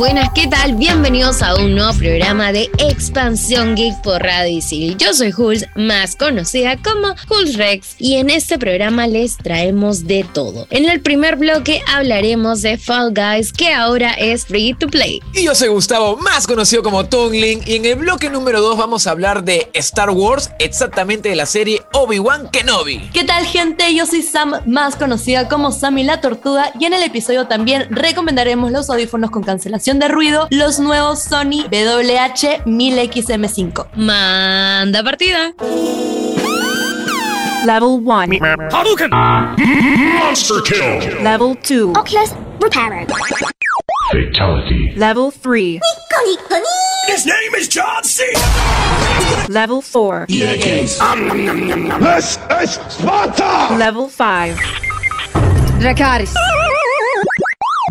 [0.00, 0.76] Buenas, ¿qué tal?
[0.76, 4.96] Bienvenidos a un nuevo programa de Expansión Geek por Radio Isil.
[4.96, 10.24] Yo soy Jules, más conocida como Jules Rex, y en este programa les traemos de
[10.32, 10.66] todo.
[10.70, 15.20] En el primer bloque hablaremos de Fall Guys, que ahora es free to play.
[15.34, 19.06] Y yo soy Gustavo, más conocido como Tongling, y en el bloque número 2 vamos
[19.06, 23.10] a hablar de Star Wars, exactamente de la serie Obi-Wan Kenobi.
[23.12, 23.94] ¿Qué tal, gente?
[23.94, 28.72] Yo soy Sam, más conocida como Sammy la Tortuga, y en el episodio también recomendaremos
[28.72, 33.86] los audífonos con cancelación de ruido, los nuevos Sony WH-1000XM5.
[33.96, 35.52] Manda partida.
[37.66, 38.38] Level 1.
[38.70, 39.10] Hadouken!
[39.10, 41.22] Monster kill!
[41.22, 41.92] Level 2.
[41.96, 43.10] Oculus repaired.
[44.12, 44.92] Fatality.
[44.96, 45.80] Level 3.
[47.06, 48.24] His name is John C.
[49.48, 50.26] Level 4.
[50.28, 50.98] Yeah, case.
[52.00, 53.74] This is Sparta!
[53.76, 54.56] Level 5.
[55.80, 56.34] Dracaris.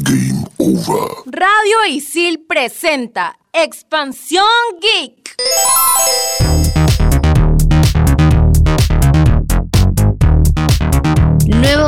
[0.04, 1.10] Game over.
[1.26, 4.46] Radio Isil presenta Expansión
[4.80, 5.36] Geek.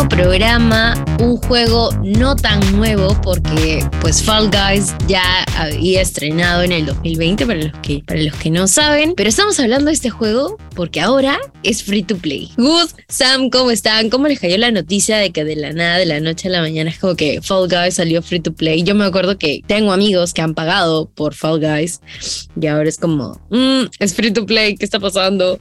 [0.09, 5.23] Programa, un juego no tan nuevo porque pues Fall Guys ya
[5.57, 9.59] había estrenado en el 2020 para los que, para los que no saben, pero estamos
[9.59, 12.51] hablando de este juego porque ahora es free to play.
[12.57, 14.09] Gus, Sam, ¿cómo están?
[14.09, 16.61] ¿Cómo les cayó la noticia de que de la nada, de la noche a la
[16.61, 18.83] mañana es como que Fall Guys salió free to play?
[18.83, 22.01] Yo me acuerdo que tengo amigos que han pagado por Fall Guys
[22.59, 25.59] y ahora es como, mm, es free to play, ¿qué está pasando?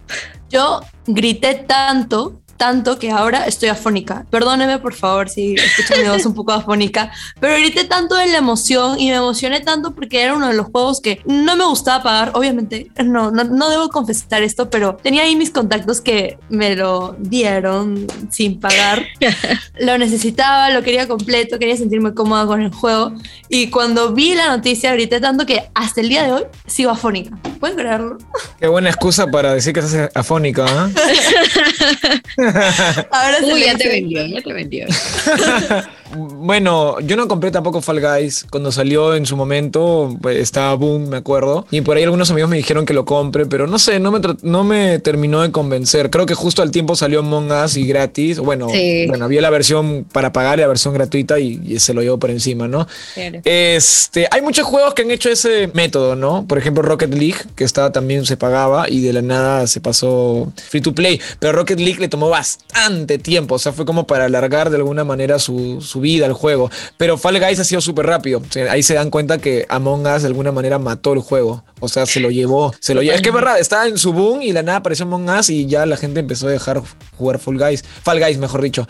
[0.51, 4.27] Yo grité tanto tanto que ahora estoy afónica.
[4.29, 8.37] Perdóneme, por favor, si escuchan mi voz un poco afónica, pero grité tanto de la
[8.37, 12.03] emoción y me emocioné tanto porque era uno de los juegos que no me gustaba
[12.03, 12.33] pagar.
[12.35, 17.17] Obviamente, no, no, no debo confesar esto, pero tenía ahí mis contactos que me lo
[17.19, 19.07] dieron sin pagar.
[19.81, 23.15] lo necesitaba, lo quería completo, quería sentirme cómoda con el juego.
[23.49, 27.39] Y cuando vi la noticia, grité tanto que hasta el día de hoy sigo afónica.
[27.59, 28.19] ¿Pueden creerlo?
[28.59, 32.21] Qué buena excusa para decir que estás afónica, ¿eh?
[33.11, 34.87] Ahora Uy, ya te vendió, ya te vendió.
[36.15, 41.09] bueno, yo no compré tampoco Fall Guys cuando salió en su momento, pues, estaba boom,
[41.09, 41.67] me acuerdo.
[41.71, 44.21] Y por ahí algunos amigos me dijeron que lo compre, pero no sé, no me,
[44.43, 46.11] no me terminó de convencer.
[46.11, 48.39] Creo que justo al tiempo salió Among Us y gratis.
[48.39, 52.19] Bueno, bueno había la versión para pagar y la versión gratuita y, se lo llevo
[52.19, 52.87] por encima, ¿no?
[53.45, 56.47] Este, hay muchos juegos que han hecho ese método, ¿no?
[56.47, 60.53] Por ejemplo, Rocket League, que estaba también se pagaba y de la nada se pasó
[60.69, 61.21] free to play.
[61.39, 65.05] Pero Rocket League le tomó bastante tiempo, o sea, fue como para alargar de alguna
[65.05, 66.71] manera su, su vida el juego.
[66.97, 68.41] Pero Fall Guys ha sido súper rápido.
[68.71, 71.65] ahí se dan cuenta que Among Us de alguna manera mató el juego.
[71.81, 72.75] O sea, se lo llevó.
[72.81, 73.15] Se lo llevó.
[73.15, 75.67] Es que es verdad, estaba en su boom y la nada apareció Among Us y
[75.67, 76.83] ya la gente empezó a dejar
[77.19, 77.85] jugar Fall Guys.
[78.03, 78.89] Fall Guys, mejor dicho.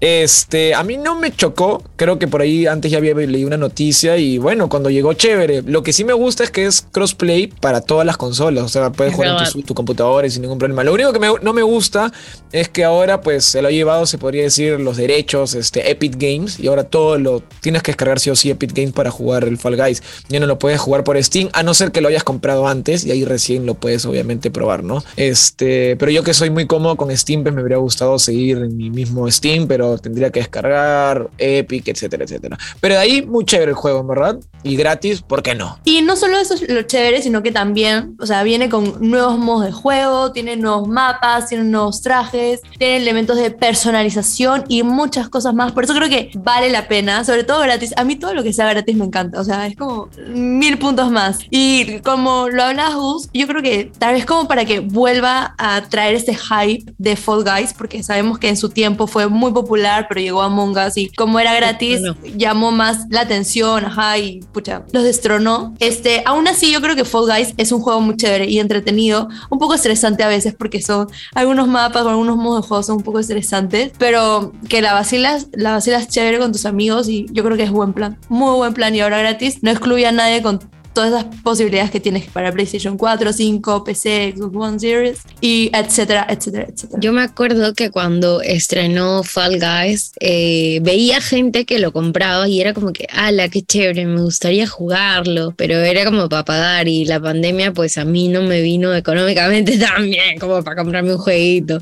[0.00, 1.82] Este, a mí no me chocó.
[1.96, 5.62] Creo que por ahí antes ya había leído una noticia y bueno, cuando llegó chévere.
[5.62, 8.64] Lo que sí me gusta es que es crossplay para todas las consolas.
[8.64, 10.84] O sea, puedes jugar en tu, computador sin ningún problema.
[10.84, 12.12] Lo único que no me gusta
[12.52, 16.16] es que ahora pues se lo ha llevado, se podría decir, los derechos, este, Epic
[16.16, 16.58] Games.
[16.58, 19.58] Y ahora todo lo tienes que descargar sí o sí Epic Games para jugar el
[19.58, 20.02] Fall Guys.
[20.28, 23.04] Ya no lo puedes jugar por Steam, a no ser que lo hayas comprado antes
[23.04, 25.04] y ahí recién lo puedes obviamente probar, ¿no?
[25.16, 28.76] Este, pero yo que soy muy cómodo con Steam, pues me habría gustado seguir en
[28.76, 32.58] mi mismo Steam, pero tendría que descargar, Epic, etcétera, etcétera.
[32.80, 34.38] Pero de ahí, muy chévere el juego, ¿verdad?
[34.62, 35.78] Y gratis, ¿por qué no?
[35.84, 39.38] Y no solo eso es lo chévere, sino que también, o sea, viene con nuevos
[39.38, 45.28] modos de juego, tiene nuevos mapas, tiene nuevos trajes, tiene elementos de personalización y muchas
[45.28, 45.72] cosas más.
[45.72, 47.94] Por eso creo que vale la pena, sobre todo gratis.
[47.96, 51.10] A mí todo lo que sea gratis me encanta, o sea, es como mil puntos
[51.10, 51.38] más.
[51.50, 55.82] Y como lo hablas, Gus, yo creo que tal vez como para que vuelva a
[55.88, 59.79] traer ese hype de Fall Guys, porque sabemos que en su tiempo fue muy popular
[60.08, 62.00] pero llegó a Among Us y como era gratis,
[62.36, 65.74] llamó más la atención, ajá, y pucha, los destronó.
[65.78, 69.28] Este, aún así, yo creo que Fall Guys es un juego muy chévere y entretenido,
[69.50, 72.96] un poco estresante a veces porque son algunos mapas o algunos modos de juego son
[72.96, 77.44] un poco estresantes, pero que la vacilas, la vacilas chévere con tus amigos y yo
[77.44, 80.42] creo que es buen plan, muy buen plan y ahora gratis, no excluye a nadie
[80.42, 80.60] con
[80.92, 86.26] todas las posibilidades que tienes para PlayStation 4, 5, PC, Xbox One Series y etcétera,
[86.28, 87.00] etcétera, etcétera.
[87.00, 92.60] Yo me acuerdo que cuando estrenó Fall Guys eh, veía gente que lo compraba y
[92.60, 97.04] era como que, ala, qué chévere, me gustaría jugarlo, pero era como para pagar y
[97.04, 101.18] la pandemia pues a mí no me vino económicamente tan bien como para comprarme un
[101.18, 101.80] jueguito.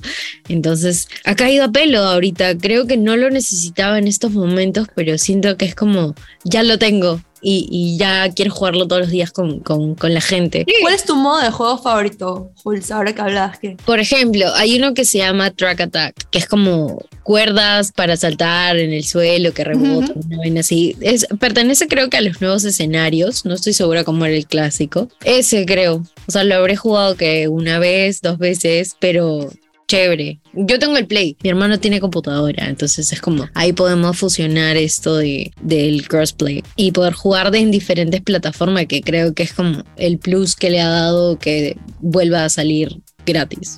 [0.48, 5.16] Entonces ha caído a pelo ahorita, creo que no lo necesitaba en estos momentos, pero
[5.18, 6.14] siento que es como,
[6.44, 10.20] ya lo tengo, y, y ya quieres jugarlo todos los días con, con- con la
[10.20, 10.66] gente.
[10.82, 12.90] ¿Cuál es tu modo de juego favorito, Jules?
[12.90, 13.76] Ahora que hablabas que.
[13.84, 18.78] Por ejemplo, hay uno que se llama Track Attack, que es como cuerdas para saltar
[18.78, 20.96] en el suelo que rebotan, una vaina así.
[21.00, 25.08] Es, pertenece creo que a los nuevos escenarios, no estoy segura cómo era el clásico.
[25.24, 29.50] Ese creo, o sea, lo habré jugado que una vez, dos veces, pero
[29.88, 30.40] chévere.
[30.52, 35.16] Yo tengo el Play, mi hermano tiene computadora, entonces es como ahí podemos fusionar esto
[35.16, 39.82] de, del crossplay y poder jugar de en diferentes plataformas, que creo que es como
[39.96, 43.76] el plus que le ha dado que vuelva a salir gratis.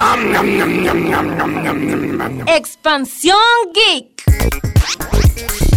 [2.46, 3.36] Expansión
[3.74, 4.20] Geek.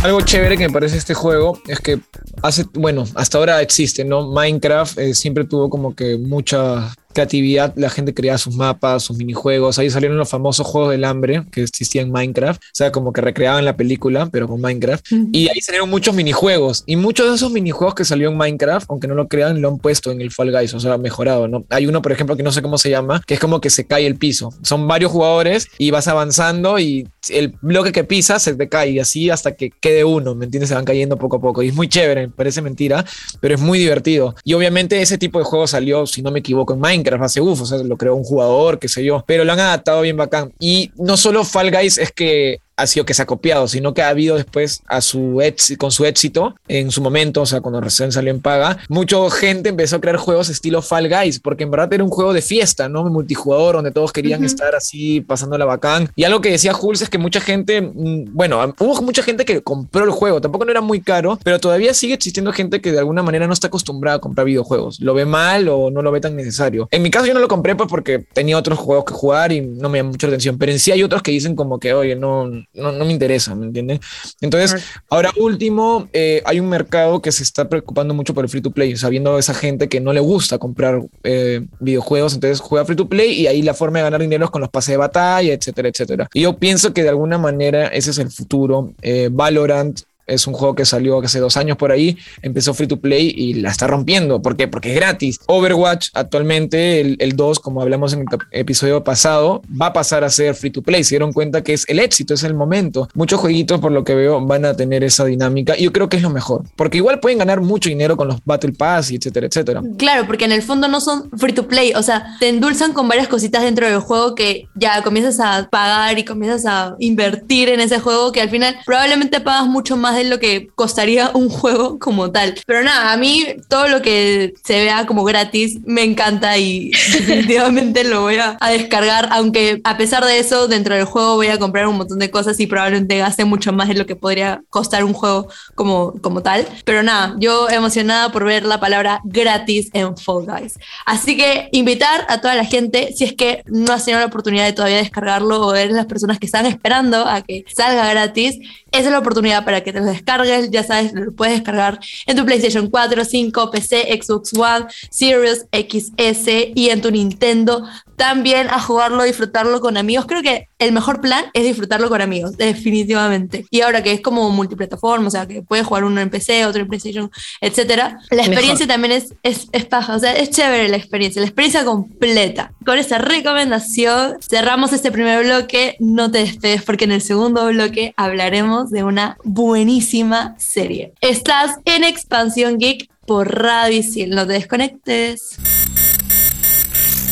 [0.03, 1.99] Algo chévere que me parece este juego es que
[2.41, 4.31] hace, bueno, hasta ahora existe, ¿no?
[4.31, 9.79] Minecraft eh, siempre tuvo como que mucha creatividad, la gente creaba sus mapas, sus minijuegos,
[9.79, 13.21] ahí salieron los famosos juegos del hambre que existían en Minecraft, o sea, como que
[13.21, 17.51] recreaban la película, pero con Minecraft, y ahí salieron muchos minijuegos, y muchos de esos
[17.51, 20.51] minijuegos que salió en Minecraft, aunque no lo crean, lo han puesto en el Fall
[20.51, 21.65] Guys, o sea, mejorado, ¿no?
[21.69, 23.85] Hay uno, por ejemplo, que no sé cómo se llama, que es como que se
[23.85, 28.55] cae el piso, son varios jugadores y vas avanzando y el bloque que pisas se
[28.55, 30.69] te cae y así hasta que quede uno, ¿me entiendes?
[30.69, 31.63] Se van cayendo poco a poco.
[31.63, 33.05] Y es muy chévere, parece mentira,
[33.39, 34.35] pero es muy divertido.
[34.43, 37.61] Y obviamente ese tipo de juego salió, si no me equivoco, en Minecraft hace uff,
[37.61, 40.53] o sea, lo creó un jugador, qué sé yo, pero lo han adaptado bien bacán.
[40.59, 44.01] Y no solo Fall Guys es que ha sido que se ha copiado, sino que
[44.01, 47.81] ha habido después a su éxito, con su éxito en su momento, o sea, cuando
[47.81, 51.71] recién salió en paga, mucha gente empezó a crear juegos estilo Fall Guys, porque en
[51.71, 53.03] verdad era un juego de fiesta, ¿no?
[53.05, 56.09] Multijugador, donde todos querían estar así, pasándola bacán.
[56.15, 59.61] Y algo que decía Jules es que mucha gente, mm, bueno, hubo mucha gente que
[59.61, 62.99] compró el juego, tampoco no era muy caro, pero todavía sigue existiendo gente que de
[62.99, 64.99] alguna manera no está acostumbrada a comprar videojuegos.
[64.99, 66.87] Lo ve mal o no lo ve tan necesario.
[66.91, 69.61] En mi caso yo no lo compré pues porque tenía otros juegos que jugar y
[69.61, 71.93] no me llamó mucha la atención, pero en sí hay otros que dicen como que,
[71.93, 73.99] oye, no, no, no me interesa, ¿me entiendes?
[74.41, 78.61] Entonces, ahora último, eh, hay un mercado que se está preocupando mucho por el free
[78.61, 82.95] to play, sabiendo esa gente que no le gusta comprar eh, videojuegos, entonces juega free
[82.95, 85.53] to play y ahí la forma de ganar dinero es con los pases de batalla,
[85.53, 86.29] etcétera, etcétera.
[86.33, 88.93] Y yo pienso que de alguna manera ese es el futuro.
[89.01, 92.99] Eh, Valorant es un juego que salió hace dos años por ahí, empezó free to
[92.99, 94.41] play y la está rompiendo.
[94.41, 94.67] ¿Por qué?
[94.67, 95.39] Porque es gratis.
[95.47, 100.29] Overwatch actualmente, el, el 2, como hablamos en el episodio pasado, va a pasar a
[100.29, 101.03] ser free to play.
[101.03, 103.09] Se dieron cuenta que es el éxito, es el momento.
[103.13, 106.17] Muchos jueguitos, por lo que veo, van a tener esa dinámica y yo creo que
[106.17, 106.63] es lo mejor.
[106.75, 109.81] Porque igual pueden ganar mucho dinero con los Battle Pass y etcétera, etcétera.
[109.97, 113.07] Claro, porque en el fondo no son free to play, o sea, te endulzan con
[113.07, 117.79] varias cositas dentro del juego que ya comienzas a pagar y comienzas a invertir en
[117.79, 121.99] ese juego que al final probablemente pagas mucho más de lo que costaría un juego
[121.99, 122.55] como tal.
[122.65, 128.03] Pero nada, a mí todo lo que se vea como gratis me encanta y definitivamente
[128.03, 131.59] lo voy a, a descargar, aunque a pesar de eso dentro del juego voy a
[131.59, 135.03] comprar un montón de cosas y probablemente gaste mucho más de lo que podría costar
[135.03, 136.67] un juego como, como tal.
[136.85, 140.79] Pero nada, yo emocionada por ver la palabra gratis en Fall Guys.
[141.05, 144.65] Así que invitar a toda la gente, si es que no has tenido la oportunidad
[144.65, 148.59] de todavía descargarlo o eres las personas que están esperando a que salga gratis,
[148.91, 150.69] esa es la oportunidad para que te lo descargues.
[150.71, 156.47] Ya sabes, lo puedes descargar en tu PlayStation 4, 5, PC, Xbox One, Series XS
[156.75, 157.87] y en tu Nintendo.
[158.15, 160.25] También a jugarlo, disfrutarlo con amigos.
[160.27, 163.65] Creo que el mejor plan es disfrutarlo con amigos, definitivamente.
[163.71, 166.81] Y ahora que es como multiplataforma, o sea, que puedes jugar uno en PC, otro
[166.81, 168.19] en PlayStation, etcétera.
[168.29, 171.85] La experiencia también es, es, es paja, o sea, es chévere la experiencia, la experiencia
[171.85, 172.73] completa.
[172.85, 175.95] Con esa recomendación cerramos este primer bloque.
[175.99, 181.13] No te despedes porque en el segundo bloque hablaremos de una buenísima serie.
[181.21, 184.31] Estás en Expansión Geek por Radio Isil.
[184.31, 185.57] No te desconectes.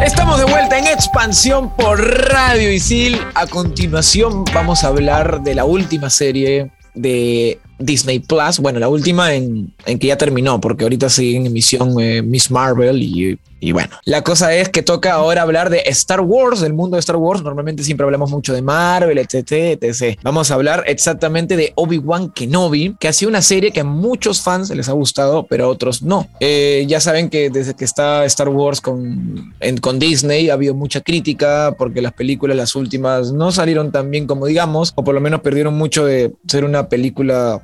[0.03, 1.99] Estamos de vuelta en expansión por
[2.29, 3.17] Radio Isil.
[3.33, 8.59] A continuación vamos a hablar de la última serie de Disney Plus.
[8.59, 13.01] Bueno, la última en, que ya terminó, porque ahorita sigue en emisión eh, Miss Marvel
[13.01, 13.37] y,
[13.71, 13.95] bueno.
[14.05, 17.41] La cosa es que toca ahora hablar de Star Wars, del mundo de Star Wars.
[17.41, 20.19] Normalmente siempre hablamos mucho de Marvel, etc, etc.
[20.21, 24.43] Vamos a hablar exactamente de Obi-Wan Kenobi, que ha sido una serie que a muchos
[24.43, 26.27] fans les ha gustado, pero a otros no.
[26.39, 31.01] Eh, ya saben que desde que está Star Wars con, con Disney ha habido mucha
[31.01, 35.21] crítica porque las películas, las últimas, no salieron tan bien como digamos, o por lo
[35.21, 37.63] menos perdieron mucho de ser una película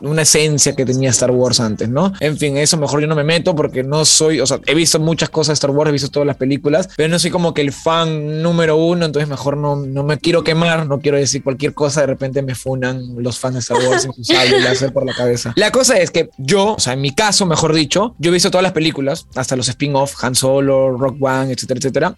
[0.00, 2.12] una esencia que tenía Star Wars antes, ¿no?
[2.20, 4.98] En fin, eso mejor yo no me meto porque no soy, o sea, he visto
[4.98, 7.60] muchas cosas de Star Wars, he visto todas las películas, pero no soy como que
[7.60, 11.74] el fan número uno, entonces mejor no, no me quiero quemar, no quiero decir cualquier
[11.74, 15.04] cosa, de repente me funan los fans de Star Wars en su sable láser por
[15.04, 15.52] la cabeza.
[15.56, 18.50] La cosa es que yo, o sea, en mi caso, mejor dicho, yo he visto
[18.50, 22.16] todas las películas, hasta los spin-off, Han Solo, Rock One, etcétera, etcétera,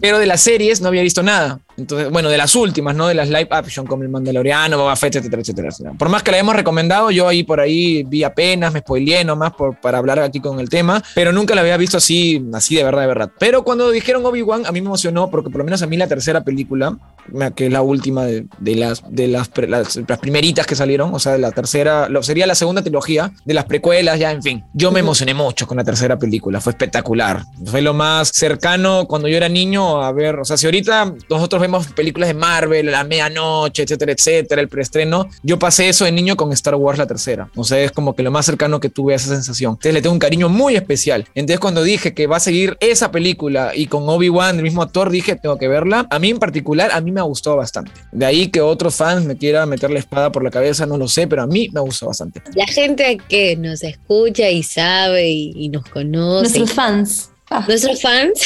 [0.00, 1.60] pero de las series no había visto nada.
[1.76, 3.06] Entonces, bueno, de las últimas, ¿no?
[3.06, 5.68] De las live action como El Mandaloriano, Boba Fett, etcétera, etcétera.
[5.68, 5.94] etcétera.
[5.96, 9.52] Por más que la hemos recomendado, yo ahí por ahí vi apenas, me spoileé nomás
[9.54, 12.84] por, para hablar aquí con el tema, pero nunca la había visto así, así de
[12.84, 13.30] verdad, de verdad.
[13.38, 16.06] Pero cuando dijeron Obi-Wan, a mí me emocionó porque por lo menos a mí la
[16.06, 17.17] tercera película, la-
[17.54, 21.18] que es la última de, de las, de las, las, las primeritas que salieron, o
[21.18, 24.64] sea, de la tercera, lo, sería la segunda trilogía de las precuelas, ya, en fin.
[24.74, 27.42] Yo me emocioné mucho con la tercera película, fue espectacular.
[27.64, 31.60] Fue lo más cercano cuando yo era niño a ver, o sea, si ahorita nosotros
[31.60, 36.36] vemos películas de Marvel, La Medianoche, etcétera, etcétera, el preestreno, yo pasé eso de niño
[36.36, 37.50] con Star Wars la tercera.
[37.56, 39.72] O sea, es como que lo más cercano que tuve a esa sensación.
[39.72, 41.26] Entonces le tengo un cariño muy especial.
[41.34, 45.10] Entonces cuando dije que va a seguir esa película y con Obi-Wan, el mismo actor,
[45.10, 46.06] dije, tengo que verla.
[46.10, 47.92] A mí en particular, a mí me gustó bastante.
[48.12, 51.08] De ahí que otros fans me quieran meter la espada por la cabeza, no lo
[51.08, 52.42] sé, pero a mí me gustó bastante.
[52.54, 56.58] La gente que nos escucha y sabe y, y nos conoce.
[56.58, 57.30] Nuestros fans.
[57.50, 58.40] Ah, Nuestros fans,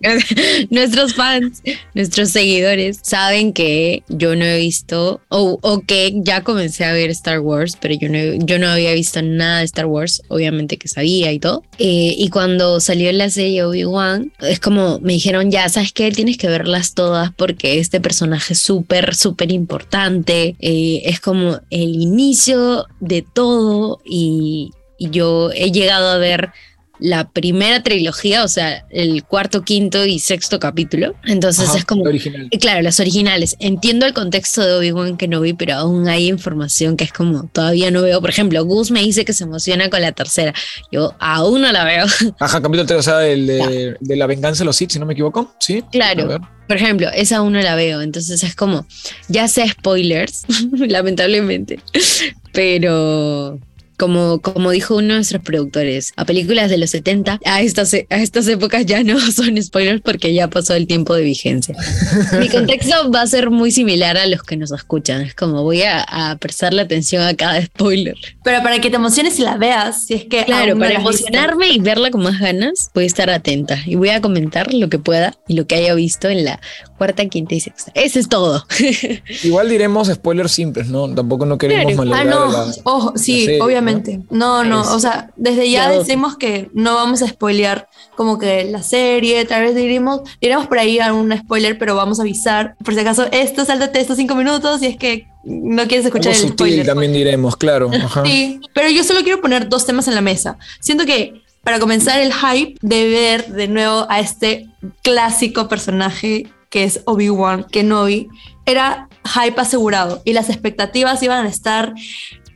[0.70, 1.62] nuestros fans,
[1.94, 7.08] nuestros seguidores saben que yo no he visto o, o que ya comencé a ver
[7.10, 10.88] Star Wars, pero yo no, yo no había visto nada de Star Wars, obviamente que
[10.88, 11.62] sabía y todo.
[11.78, 16.10] Eh, y cuando salió la serie Obi-Wan, es como me dijeron, ya, ¿sabes qué?
[16.10, 20.56] Tienes que verlas todas porque este personaje es súper, súper importante.
[20.60, 26.50] Eh, es como el inicio de todo y yo he llegado a ver
[26.98, 31.14] la primera trilogía, o sea, el cuarto, quinto y sexto capítulo.
[31.24, 32.04] Entonces Ajá, es como...
[32.04, 32.48] original.
[32.50, 33.56] Eh, Claro, las originales.
[33.58, 38.02] Entiendo el contexto de Obi-Wan Kenobi, pero aún hay información que es como todavía no
[38.02, 38.20] veo.
[38.20, 40.54] Por ejemplo, Gus me dice que se emociona con la tercera.
[40.90, 42.06] Yo aún no la veo.
[42.40, 45.06] Ajá, capítulo 3, o sea, el de, de la venganza de los Sith, si no
[45.06, 45.54] me equivoco.
[45.60, 45.82] Sí.
[45.92, 46.40] Claro.
[46.66, 48.00] Por ejemplo, esa aún no la veo.
[48.00, 48.86] Entonces es como,
[49.28, 51.80] ya sé spoilers, lamentablemente.
[52.52, 53.58] Pero
[53.98, 58.16] como, como dijo uno de nuestros productores, a películas de los 70, a estas, a
[58.16, 61.74] estas épocas ya no son spoilers porque ya pasó el tiempo de vigencia.
[62.40, 65.20] Mi contexto va a ser muy similar a los que nos escuchan.
[65.22, 68.16] Es como voy a, a prestarle atención a cada spoiler.
[68.42, 70.44] Pero para que te emociones y la veas, si es que.
[70.44, 71.08] Claro, para has visto.
[71.26, 74.88] emocionarme y verla con más ganas, voy a estar atenta y voy a comentar lo
[74.88, 76.60] que pueda y lo que haya visto en la
[76.98, 77.92] cuarta, quinta y sexta.
[77.94, 78.66] Ese es todo.
[79.42, 81.12] Igual diremos spoilers simples, ¿no?
[81.14, 81.96] Tampoco no queremos Claro.
[82.10, 84.20] malograr Ah, no, la- ojo, sí, serie, obviamente.
[84.30, 88.82] No, no, o sea, desde ya decimos que no vamos a spoilear como que la
[88.82, 93.00] serie, tal vez diremos, diremos por ahí algún spoiler, pero vamos a avisar, por si
[93.00, 96.66] acaso, esto, sáltate estos cinco minutos y es que no quieres escuchar Algo el sutil
[96.66, 96.86] spoiler.
[96.86, 97.90] también diremos, claro.
[98.04, 98.24] Ajá.
[98.24, 100.58] Sí, pero yo solo quiero poner dos temas en la mesa.
[100.80, 104.68] Siento que para comenzar el hype de ver de nuevo a este
[105.02, 108.28] clásico personaje que es Obi-Wan Kenobi,
[108.66, 111.94] era hype asegurado y las expectativas iban a estar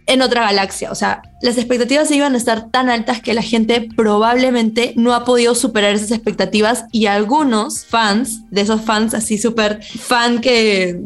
[0.08, 0.90] en otra galaxia.
[0.90, 5.24] O sea, las expectativas iban a estar tan altas que la gente probablemente no ha
[5.24, 10.98] podido superar esas expectativas y algunos fans, de esos fans así súper fan que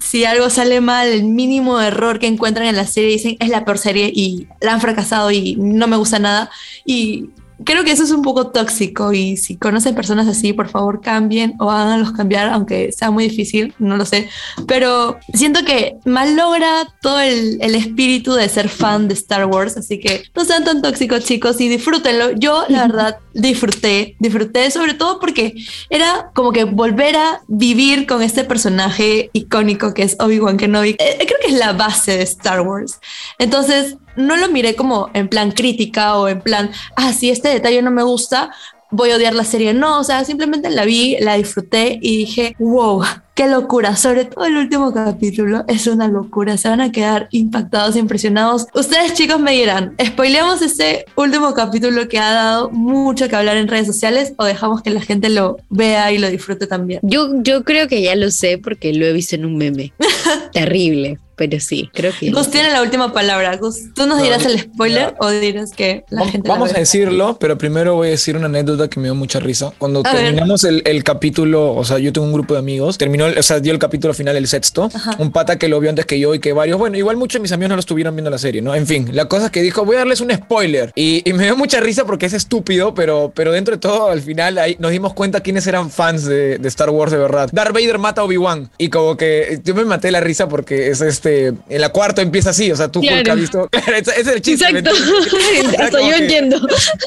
[0.00, 3.64] si algo sale mal, el mínimo error que encuentran en la serie dicen es la
[3.64, 6.50] peor serie y la han fracasado y no me gusta nada.
[6.84, 7.30] Y
[7.64, 11.54] creo que eso es un poco tóxico y si conocen personas así, por favor cambien
[11.58, 14.28] o háganlos cambiar, aunque sea muy difícil, no lo sé.
[14.66, 19.98] Pero siento que malogra todo el, el espíritu de ser fan de Star Wars, así
[19.98, 22.32] que no sean tan tóxicos chicos y disfrútenlo.
[22.32, 25.54] Yo la verdad disfruté, disfruté sobre todo porque
[25.90, 30.96] era como que volver a vivir con este personaje icónico que es Obi-Wan Kenobi.
[30.98, 33.00] Eh, creo que es la base de Star Wars.
[33.38, 37.90] Entonces, no lo miré como en plan crítica o en plan, ah, este detalle no
[37.90, 38.50] me gusta,
[38.90, 39.74] voy a odiar la serie.
[39.74, 43.02] No, o sea, simplemente la vi, la disfruté y dije, wow,
[43.34, 43.96] qué locura.
[43.96, 46.56] Sobre todo el último capítulo es una locura.
[46.56, 48.66] Se van a quedar impactados, impresionados.
[48.74, 53.68] Ustedes, chicos, me dirán, ¿spoileamos este último capítulo que ha dado mucho que hablar en
[53.68, 57.00] redes sociales o dejamos que la gente lo vea y lo disfrute también?
[57.02, 59.92] Yo, yo creo que ya lo sé porque lo he visto en un meme.
[60.52, 61.18] Terrible.
[61.36, 62.30] Pero sí, creo que.
[62.30, 63.56] Gus tiene la última palabra.
[63.56, 67.36] Gus, ¿tú nos dirás el spoiler o dirás que la gente la Vamos a decirlo,
[67.38, 69.72] pero primero voy a decir una anécdota que me dio mucha risa.
[69.78, 73.26] Cuando A terminamos el, el capítulo, o sea, yo tengo un grupo de amigos, terminó,
[73.26, 74.88] el- o sea, dio el capítulo final el sexto,
[75.18, 77.42] un pata que lo vio antes que yo y que varios, bueno, igual muchos de
[77.42, 78.74] mis amigos no lo estuvieron viendo la serie, ¿no?
[78.74, 80.92] En fin, la cosa es que dijo, voy a darles un spoiler.
[80.94, 84.22] Y, y me dio mucha risa porque es estúpido, pero, pero dentro de todo, al
[84.22, 87.48] final ahí nos dimos cuenta quiénes eran fans de, de Star Wars de verdad.
[87.52, 88.70] Darth Vader mata a Obi-Wan.
[88.78, 92.50] Y como que yo me maté la risa porque es este, en la cuarta empieza
[92.50, 93.32] así, o sea, tú Claro.
[93.32, 94.72] Has visto, claro, ese es el chiste.
[94.72, 95.82] ¿me Exacto.
[95.82, 96.60] Hasta Como yo que- entiendo.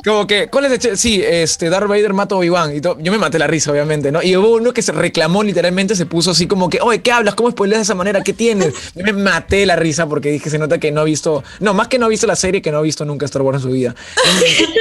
[0.06, 2.76] como que, ¿cuál es el ch- Sí, este, Darth Vader mata a Obi-Wan.
[2.76, 4.22] Y to- yo me maté la risa, obviamente, ¿no?
[4.22, 7.36] Y hubo uno que se reclamó literalmente, se puso así como que, oye, ¿qué hablas?
[7.36, 8.22] ¿Cómo spoileas de esa manera?
[8.24, 8.74] ¿Qué tienes?
[8.96, 11.88] Yo me maté la risa porque dije, se nota que no ha visto, no, más
[11.88, 13.70] que no ha visto la serie, que no ha visto nunca Star Wars en su
[13.70, 13.96] vida.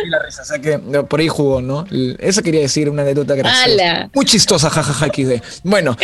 [0.09, 1.87] La risa, o sea que por ahí jugó, ¿no?
[2.19, 4.11] Eso quería decir, una anécdota graciosa.
[4.15, 5.43] Muy chistosa, jajaja, XD.
[5.65, 5.97] Bueno,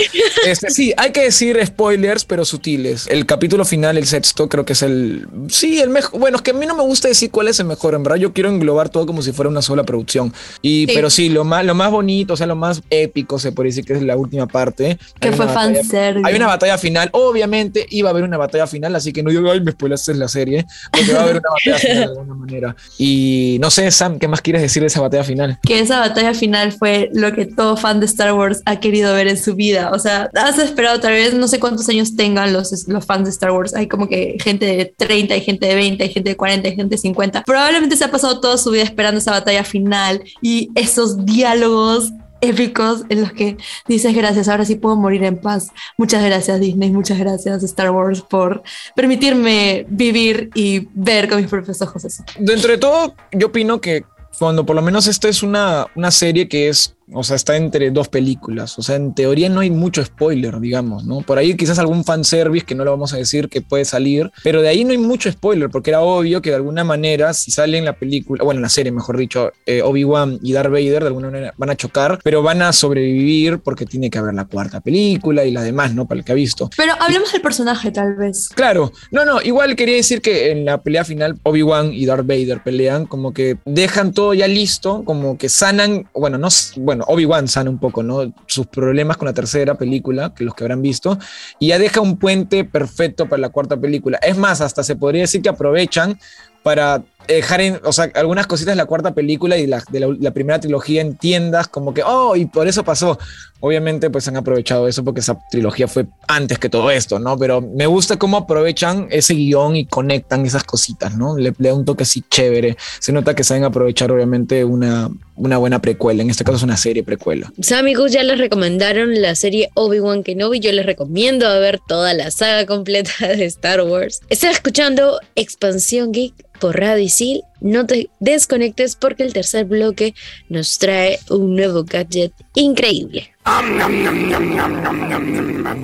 [0.46, 3.06] este, sí, hay que decir spoilers, pero sutiles.
[3.08, 5.26] El capítulo final, el sexto, creo que es el.
[5.48, 6.20] Sí, el mejor.
[6.20, 7.94] Bueno, es que a mí no me gusta decir cuál es el mejor.
[7.94, 10.32] En verdad, yo quiero englobar todo como si fuera una sola producción.
[10.62, 10.92] Y, Sí.
[10.94, 13.84] Pero sí, lo más, lo más bonito, o sea, lo más épico, se puede decir
[13.84, 14.98] que es la última parte.
[15.18, 16.28] Que Hay fue fanservice.
[16.28, 17.08] Hay una batalla final.
[17.12, 20.28] Obviamente iba a haber una batalla final, así que no digo, ay, me spoilaste la
[20.28, 20.66] serie.
[20.92, 22.76] Porque va a haber una batalla final de alguna manera.
[22.98, 25.58] Y no sé, Sam, ¿qué más quieres decir de esa batalla final?
[25.62, 29.28] que esa batalla final fue lo que todo fan de Star Wars ha querido ver
[29.28, 29.90] en su vida.
[29.92, 33.30] O sea, has esperado tal vez no sé cuántos años tengan los, los fans de
[33.30, 33.74] Star Wars.
[33.74, 36.74] Hay como que gente de 30, hay gente de 20, hay gente de 40, hay
[36.74, 37.42] gente de 50.
[37.44, 43.04] Probablemente se ha pasado toda su vida esperando esa batalla final y esos diálogos épicos
[43.08, 43.56] en los que
[43.88, 45.68] dices gracias, ahora sí puedo morir en paz.
[45.96, 48.62] Muchas gracias Disney, muchas gracias Star Wars por
[48.94, 52.24] permitirme vivir y ver con mis propios ojos eso.
[52.38, 54.04] dentro de todo, yo opino que
[54.38, 57.90] cuando por lo menos esta es una, una serie que es, o sea, está entre
[57.90, 58.78] dos películas.
[58.78, 61.20] O sea, en teoría no hay mucho spoiler, digamos, ¿no?
[61.20, 64.62] Por ahí quizás algún fanservice que no lo vamos a decir que puede salir, pero
[64.62, 67.78] de ahí no hay mucho spoiler, porque era obvio que de alguna manera, si sale
[67.78, 71.08] en la película, bueno, en la serie, mejor dicho, eh, Obi-Wan y Darth Vader de
[71.08, 74.80] alguna manera van a chocar, pero van a sobrevivir porque tiene que haber la cuarta
[74.80, 76.06] película y la demás, ¿no?
[76.06, 76.70] Para el que ha visto.
[76.76, 78.48] Pero hablemos del personaje tal vez.
[78.54, 82.62] Claro, no, no, igual quería decir que en la pelea final Obi-Wan y Darth Vader
[82.62, 86.48] pelean, como que dejan todo ya listo, como que sanan, bueno, no,
[86.94, 88.32] bueno, Obi-Wan sana un poco, ¿no?
[88.46, 91.18] Sus problemas con la tercera película, que los que habrán visto,
[91.58, 94.18] y ya deja un puente perfecto para la cuarta película.
[94.18, 96.18] Es más, hasta se podría decir que aprovechan
[96.62, 100.08] para dejar en, o sea, algunas cositas de la cuarta película y la, de la,
[100.18, 103.18] la primera trilogía en tiendas, como que, oh, y por eso pasó.
[103.60, 107.38] Obviamente, pues han aprovechado eso porque esa trilogía fue antes que todo esto, ¿no?
[107.38, 111.38] Pero me gusta cómo aprovechan ese guion y conectan esas cositas, ¿no?
[111.38, 112.76] Le, le da un toque así chévere.
[113.00, 116.22] Se nota que saben aprovechar, obviamente, una, una buena precuela.
[116.22, 117.52] En este caso es una serie precuela.
[117.60, 120.60] Sam y Gus ya les recomendaron la serie Obi-Wan Kenobi.
[120.60, 124.20] Yo les recomiendo ver toda la saga completa de Star Wars.
[124.28, 127.42] Estás escuchando Expansión Geek por Radio Isil.
[127.60, 130.14] No te desconectes porque el tercer bloque
[130.48, 133.32] nos trae un nuevo gadget increíble.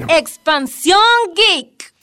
[0.09, 0.99] Expansión
[1.37, 1.95] Geek.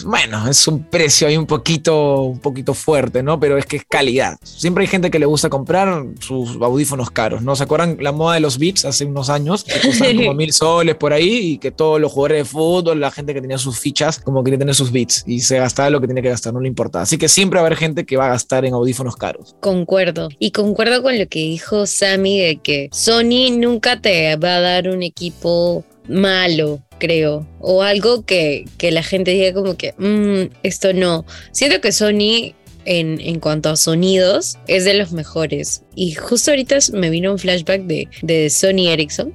[0.07, 3.39] bueno, es un precio ahí un poquito, un poquito fuerte, ¿no?
[3.39, 4.39] Pero es que es calidad.
[4.43, 7.57] Siempre hay gente que le gusta comprar sus audífonos caros, ¿no?
[7.57, 9.65] ¿Se acuerdan la moda de los Beats hace unos años?
[9.65, 13.11] Que costaban como mil soles por ahí y que todos los jugadores de fútbol, la
[13.11, 16.07] gente que tenía sus fichas, como quería tener sus Beats y se gastaba lo que
[16.07, 17.03] tenía que gastar, no le importaba.
[17.03, 19.57] Así que siempre va a haber gente que va a gastar en audífonos caros.
[19.61, 20.04] Concuerdo.
[20.39, 24.89] Y concuerdo con lo que dijo Sammy de que Sony nunca te va a dar
[24.89, 27.47] un equipo malo, creo.
[27.61, 31.25] O algo que, que la gente diga como que, "Mm, esto no.
[31.53, 32.55] Siento que Sony...
[32.87, 35.84] En, en cuanto a sonidos, es de los mejores.
[35.97, 39.33] Y justo ahorita me vino un flashback de, de Sony Ericsson,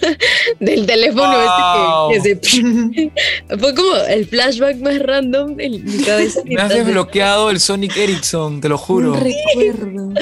[0.60, 2.12] del teléfono Wow.
[2.12, 3.12] este que, que
[3.48, 6.40] se- Fue como el flashback más random de mi cabeza.
[6.44, 9.12] Me has desbloqueado el Sonic Ericsson, te lo juro.
[9.12, 10.12] Un recuerdo.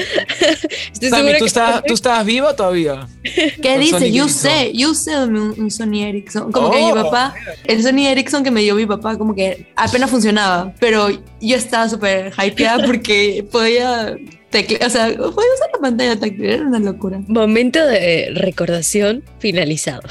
[0.93, 3.07] Estoy Sammy, segura ¿tú, que- estás, ¿tú estabas viva todavía?
[3.61, 4.11] ¿Qué dice?
[4.11, 6.51] Yo sé, yo sé un, un Sony Ericsson.
[6.51, 6.95] Como que mi Oh.
[6.95, 7.33] papá,
[7.65, 11.09] el Sony Ericsson que me dio mi papá, como que apenas funcionaba, pero
[11.41, 14.15] yo estaba súper hypeada porque podía
[14.51, 17.21] o sea, podía usar la pantalla táctil, era una locura.
[17.27, 20.01] Momento de recordación finalizado.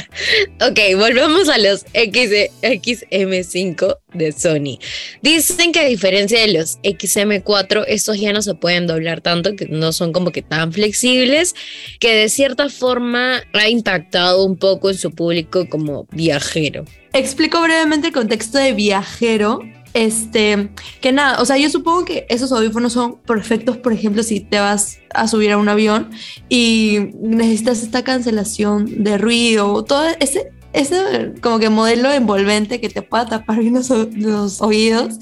[0.60, 2.30] ok, volvamos a los X,
[2.62, 4.78] XM5 de Sony.
[5.20, 9.66] Dicen que a diferencia de los XM4, estos ya no se pueden doblar tanto, que
[9.66, 11.54] no son como que tan flexibles,
[12.00, 16.84] que de cierta forma ha impactado un poco en su público como viajero.
[17.12, 19.60] Explico brevemente el contexto de viajero.
[19.94, 24.40] Este, que nada, o sea, yo supongo que esos audífonos son perfectos, por ejemplo, si
[24.40, 26.10] te vas a subir a un avión
[26.48, 33.00] y necesitas esta cancelación de ruido, todo ese, ese como que modelo envolvente que te
[33.00, 35.18] pueda tapar bien los, los oídos,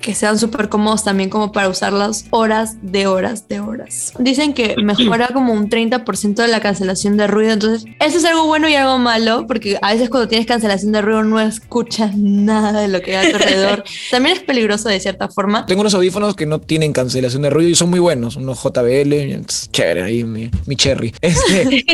[0.00, 4.12] que sean súper cómodos también como para usarlas horas de horas de horas.
[4.18, 8.46] Dicen que mejora como un 30% de la cancelación de ruido, entonces eso es algo
[8.46, 12.80] bueno y algo malo, porque a veces cuando tienes cancelación de ruido no escuchas nada
[12.80, 13.84] de lo que hay a tu alrededor.
[14.10, 15.66] También es peligroso de cierta forma.
[15.66, 19.44] Tengo unos audífonos que no tienen cancelación de ruido y son muy buenos, unos JBL,
[19.70, 21.14] chévere ahí mi, mi cherry.
[21.30, 21.84] Este,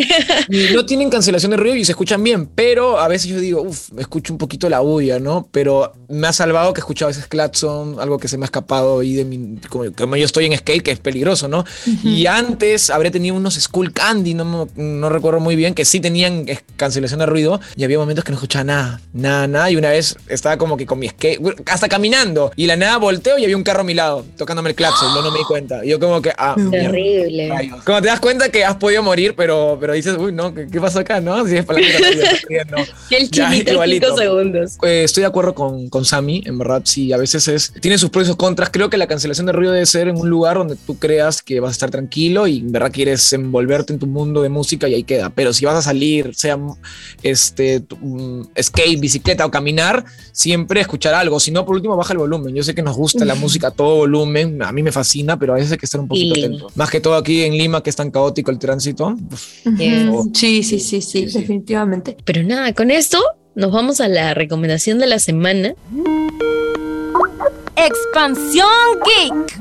[0.74, 3.90] no tienen cancelación de ruido y se escuchan bien, pero a veces yo digo, uff,
[3.98, 5.48] escucho un poquito la bulla, ¿no?
[5.52, 9.00] Pero me ha salvado que escucho a veces claxon, algo que se me ha escapado
[9.00, 11.64] ahí de mi, como, como yo estoy en skate, que es peligroso, ¿no?
[12.04, 16.46] Y antes habré tenido unos Skull Candy, no, no recuerdo muy bien, que sí tenían
[16.76, 19.70] cancelación de ruido y había momentos que no escuchaba nada, nada, nada.
[19.70, 23.38] Y una vez estaba como que con mi skate, hasta caminando, y la nada volteo
[23.38, 25.84] y había un carro a mi lado, tocándome el claxon, no, no me di cuenta.
[25.84, 26.54] Y yo como que, ah.
[26.70, 27.48] Terrible.
[27.48, 27.82] Rayos.
[27.84, 30.80] Como te das cuenta que has podido morir, pero, pero dices, uy, no, ¿qué, qué
[30.80, 31.20] pasó acá?
[31.20, 31.46] ¿No?
[31.46, 32.76] Si es para la vida, corriendo.
[33.10, 34.06] El Ya, igualito.
[34.08, 34.78] 5 segundos.
[34.82, 38.10] Eh, estoy de acuerdo con, con Sammy, en verdad, sí, a veces es, tiene sus
[38.10, 38.70] pros y sus contras.
[38.70, 41.60] Creo que la cancelación de ruido debe ser en un lugar donde tú creas que
[41.60, 44.94] vas a estar tranquilo y en verdad quieres envolverte en tu mundo de música y
[44.94, 45.30] ahí queda.
[45.30, 46.58] Pero si vas a salir, sea
[47.22, 51.40] este, mm, skate, bicicleta o caminar, siempre escuchar algo.
[51.40, 52.54] Si no, por último, baja el volumen.
[52.54, 55.52] Yo sé que nos gusta la música a todo volumen, a mí me fascina, pero
[55.52, 56.44] a veces hay que estar un poquito Sí.
[56.44, 56.68] atento.
[56.74, 59.16] Más que todo aquí en Lima, que es tan caótico el tránsito.
[59.78, 60.10] Yes.
[60.34, 61.38] Sí, sí, sí, Sí, sí.
[61.38, 62.16] definitivamente.
[62.24, 63.18] Pero nada, con esto
[63.54, 65.74] nos vamos a la recomendación de la semana.
[67.74, 68.68] Expansión
[69.04, 69.58] Geek.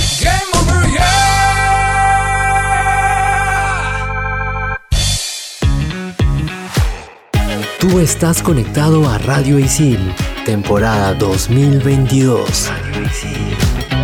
[7.80, 10.00] Tú estás conectado a Radio Isil,
[10.46, 12.70] temporada 2022.
[12.70, 13.99] Radio Isil.